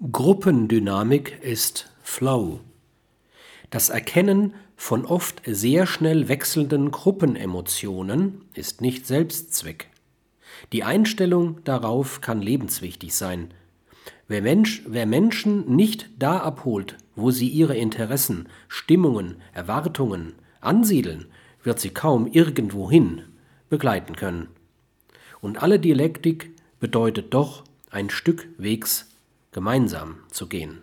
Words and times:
Gruppendynamik 0.00 1.42
ist 1.42 1.92
Flow. 2.02 2.60
Das 3.68 3.90
Erkennen 3.90 4.54
von 4.74 5.04
oft 5.04 5.42
sehr 5.44 5.86
schnell 5.86 6.26
wechselnden 6.28 6.90
Gruppenemotionen 6.90 8.46
ist 8.54 8.80
nicht 8.80 9.06
Selbstzweck. 9.06 9.90
Die 10.72 10.84
Einstellung 10.84 11.62
darauf 11.64 12.22
kann 12.22 12.40
lebenswichtig 12.40 13.14
sein. 13.14 13.52
Wer, 14.26 14.40
Mensch, 14.40 14.84
wer 14.86 15.04
Menschen 15.04 15.76
nicht 15.76 16.08
da 16.18 16.38
abholt, 16.38 16.96
wo 17.14 17.30
sie 17.30 17.48
ihre 17.48 17.76
Interessen, 17.76 18.48
Stimmungen, 18.68 19.36
Erwartungen 19.52 20.32
ansiedeln, 20.62 21.26
wird 21.62 21.78
sie 21.78 21.90
kaum 21.90 22.26
irgendwohin 22.26 23.20
begleiten 23.68 24.16
können. 24.16 24.48
Und 25.42 25.62
alle 25.62 25.78
Dialektik 25.78 26.52
bedeutet 26.78 27.34
doch 27.34 27.64
ein 27.90 28.08
Stück 28.08 28.48
Wegs 28.56 29.09
gemeinsam 29.52 30.24
zu 30.30 30.46
gehen. 30.48 30.82